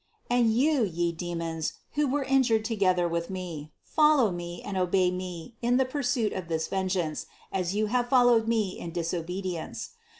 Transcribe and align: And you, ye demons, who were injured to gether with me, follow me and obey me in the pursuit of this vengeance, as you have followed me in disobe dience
And 0.31 0.51
you, 0.51 0.81
ye 0.83 1.11
demons, 1.11 1.73
who 1.91 2.07
were 2.07 2.23
injured 2.23 2.65
to 2.65 2.75
gether 2.75 3.07
with 3.07 3.29
me, 3.29 3.71
follow 3.83 4.31
me 4.31 4.59
and 4.63 4.75
obey 4.75 5.11
me 5.11 5.53
in 5.61 5.77
the 5.77 5.85
pursuit 5.85 6.33
of 6.33 6.47
this 6.47 6.67
vengeance, 6.67 7.27
as 7.51 7.75
you 7.75 7.85
have 7.85 8.09
followed 8.09 8.47
me 8.47 8.79
in 8.79 8.91
disobe 8.93 9.27
dience 9.45 9.89